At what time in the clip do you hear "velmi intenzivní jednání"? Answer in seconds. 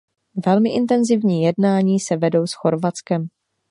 0.45-1.99